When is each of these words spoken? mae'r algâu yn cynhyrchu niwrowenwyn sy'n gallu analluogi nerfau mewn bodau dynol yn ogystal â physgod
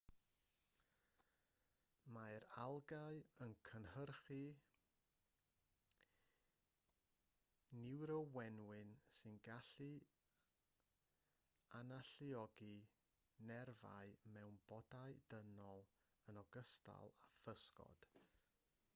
mae'r 2.13 2.45
algâu 2.61 3.19
yn 3.45 3.51
cynhyrchu 3.67 4.37
niwrowenwyn 7.81 8.95
sy'n 9.19 9.37
gallu 9.49 9.91
analluogi 11.83 12.73
nerfau 13.51 14.17
mewn 14.39 14.59
bodau 14.73 15.21
dynol 15.35 15.85
yn 16.33 16.41
ogystal 16.45 17.15
â 17.15 17.39
physgod 17.45 18.09